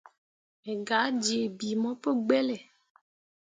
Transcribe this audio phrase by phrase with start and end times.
[0.63, 2.57] Me gah jii bii mo pu gbelle.